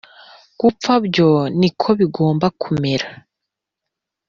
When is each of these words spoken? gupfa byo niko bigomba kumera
gupfa 0.59 0.93
byo 1.05 1.29
niko 1.59 1.89
bigomba 1.99 2.47
kumera 2.61 3.07